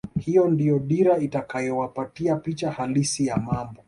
[0.19, 3.79] Hii ndio dira itakayowapatia picha halisi ya mambo